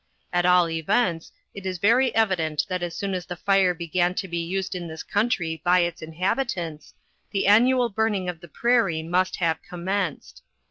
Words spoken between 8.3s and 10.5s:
the prairie must have commenced.